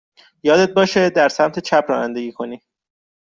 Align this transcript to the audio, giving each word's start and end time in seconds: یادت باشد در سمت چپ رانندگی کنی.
یادت 0.43 0.73
باشد 0.73 1.13
در 1.13 1.29
سمت 1.29 1.59
چپ 1.59 1.85
رانندگی 1.89 2.31
کنی. 2.31 2.61